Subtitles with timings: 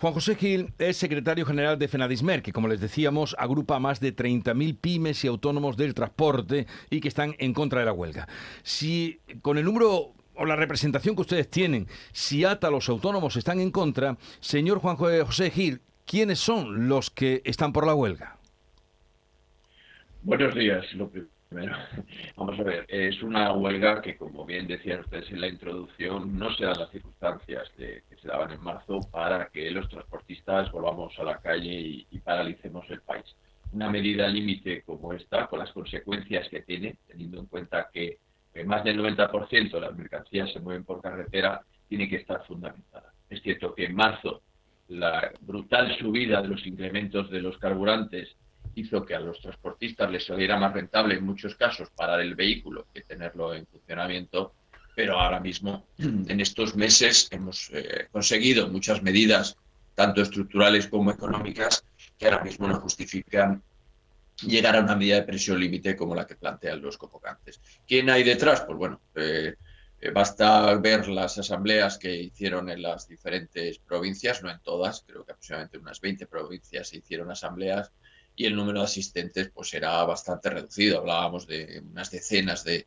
[0.00, 3.98] Juan José Gil es secretario general de Fenadismer, que como les decíamos agrupa a más
[3.98, 8.28] de 30.000 pymes y autónomos del transporte y que están en contra de la huelga.
[8.62, 13.58] Si con el número o la representación que ustedes tienen, si ATA los autónomos están
[13.58, 18.38] en contra, señor Juan José Gil, ¿quiénes son los que están por la huelga?
[20.22, 21.24] Buenos días, López.
[21.50, 21.76] Bueno,
[22.36, 26.52] vamos a ver, es una huelga que, como bien decían ustedes en la introducción, no
[26.52, 31.24] se dan las circunstancias que se daban en marzo para que los transportistas volvamos a
[31.24, 33.24] la calle y, paralicemos el país.
[33.72, 38.18] Una medida límite como esta, con las consecuencias que tiene, teniendo en cuenta que,
[38.66, 43.12] más del 90% de las mercancías se mueven por carretera, tiene que estar fundamentada.
[43.30, 44.42] Es cierto que en marzo
[44.88, 48.36] la brutal subida de los incrementos de los carburantes
[48.78, 52.86] hizo que a los transportistas les saliera más rentable en muchos casos parar el vehículo
[52.92, 54.54] que tenerlo en funcionamiento,
[54.94, 59.56] pero ahora mismo, en estos meses, hemos eh, conseguido muchas medidas,
[59.94, 61.84] tanto estructurales como económicas,
[62.16, 63.62] que ahora mismo no justifican
[64.42, 67.60] llegar a una medida de presión límite como la que plantean los convocantes.
[67.86, 68.60] ¿Quién hay detrás?
[68.60, 69.54] Pues bueno, eh,
[70.00, 75.24] eh, basta ver las asambleas que hicieron en las diferentes provincias, no en todas, creo
[75.24, 77.90] que aproximadamente unas 20 provincias se hicieron asambleas
[78.38, 81.00] y el número de asistentes pues era bastante reducido.
[81.00, 82.86] Hablábamos de unas decenas de,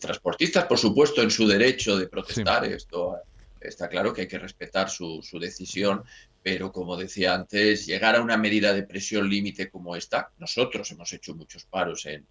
[0.00, 2.64] transportistas, por supuesto, en su derecho de protestar.
[2.64, 3.18] Esto
[3.60, 6.04] está claro que hay que respetar su, decisión,
[6.44, 11.12] pero como decía antes, llegar a una medida de presión límite como esta, nosotros hemos
[11.12, 12.24] hecho muchos paros en,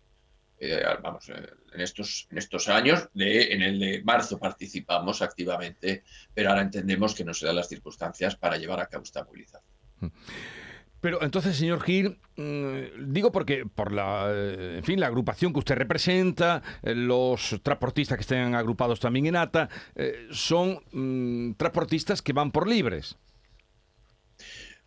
[0.57, 6.03] eh, vamos, en, estos, en estos años, de, en el de marzo participamos activamente,
[6.33, 9.63] pero ahora entendemos que no se dan las circunstancias para llevar a cabo esta movilización.
[9.99, 10.07] Mm.
[11.03, 15.59] Pero entonces, señor Gil, mm, digo porque por la, eh, en fin, la agrupación que
[15.59, 22.21] usted representa, eh, los transportistas que estén agrupados también en ATA, eh, son mm, transportistas
[22.21, 23.17] que van por libres.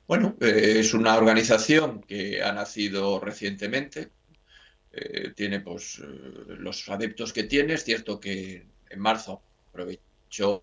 [0.09, 4.09] Bueno, es una organización que ha nacido recientemente,
[5.35, 6.01] tiene pues
[6.49, 10.63] los adeptos que tiene, es cierto que en marzo aprovechó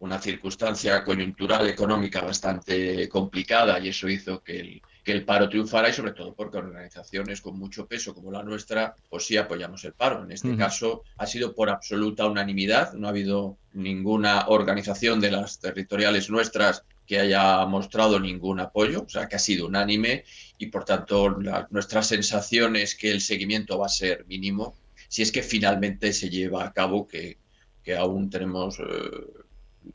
[0.00, 5.90] una circunstancia coyuntural económica bastante complicada y eso hizo que el, que el paro triunfara
[5.90, 9.92] y sobre todo porque organizaciones con mucho peso como la nuestra, pues sí apoyamos el
[9.92, 10.24] paro.
[10.24, 15.60] En este caso ha sido por absoluta unanimidad, no ha habido ninguna organización de las
[15.60, 20.24] territoriales nuestras que haya mostrado ningún apoyo, o sea que ha sido unánime
[20.56, 21.36] y por tanto
[21.68, 24.74] nuestra sensación es que el seguimiento va a ser mínimo
[25.08, 27.36] si es que finalmente se lleva a cabo que,
[27.82, 28.78] que aún tenemos...
[28.78, 29.39] Eh,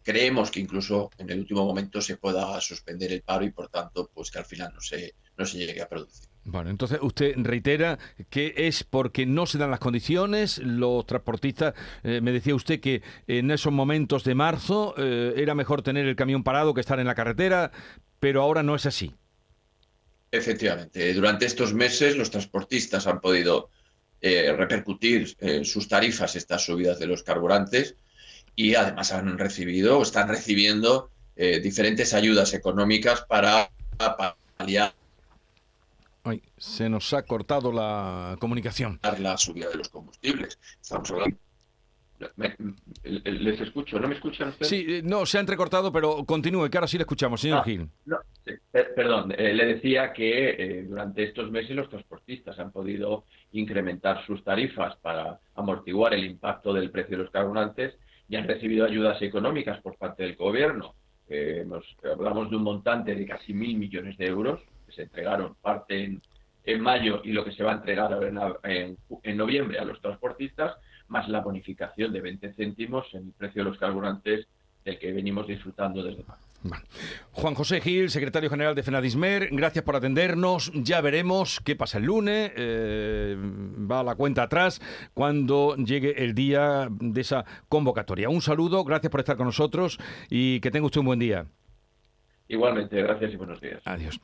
[0.03, 4.09] creemos que incluso en el último momento se pueda suspender el paro y por tanto
[4.13, 6.27] pues que al final no se, no se llegue a producir.
[6.43, 7.97] Bueno, entonces usted reitera
[8.29, 11.73] que es porque no se dan las condiciones, los transportistas,
[12.03, 16.15] eh, me decía usted que en esos momentos de marzo eh, era mejor tener el
[16.15, 17.71] camión parado que estar en la carretera,
[18.19, 19.15] pero ahora no es así.
[20.31, 23.69] Efectivamente, durante estos meses los transportistas han podido
[24.21, 27.95] eh, repercutir sus tarifas estas subidas de los carburantes
[28.55, 33.69] y además han recibido o están recibiendo eh, diferentes ayudas económicas para
[34.57, 34.93] paliar.
[36.23, 38.99] Ay, se nos ha cortado la comunicación.
[39.19, 40.57] La subida de los combustibles.
[40.81, 41.37] Estamos hablando.
[43.13, 44.69] les escucho, ¿no me escuchan ustedes?
[44.69, 47.63] Sí, eh, no, se ha entrecortado, pero continúe, que ahora sí le escuchamos, señor ah,
[47.63, 47.89] Gil.
[48.71, 54.95] perdón, eh, le decía que durante estos meses los transportistas han podido incrementar sus tarifas
[54.95, 57.93] para amortiguar el impacto del precio de los carburantes
[58.27, 60.95] y han recibido ayudas económicas por parte del gobierno.
[62.03, 66.21] hablamos de un montante de casi mil millones de euros que se entregaron parte en,
[66.65, 68.17] en mayo y lo que se va a entregar
[68.63, 70.75] en, en, noviembre a los transportistas,
[71.07, 74.47] más la bonificación de 20 céntimos en el precio de los carburantes
[74.83, 76.44] del que venimos disfrutando desde marzo.
[77.31, 80.71] Juan José Gil, secretario general de FENADISMER, gracias por atendernos.
[80.73, 82.51] Ya veremos qué pasa el lunes.
[82.55, 84.81] Eh, va la cuenta atrás
[85.13, 88.29] cuando llegue el día de esa convocatoria.
[88.29, 89.99] Un saludo, gracias por estar con nosotros
[90.29, 91.45] y que tenga usted un buen día.
[92.47, 93.81] Igualmente, gracias y buenos días.
[93.85, 94.19] Adiós.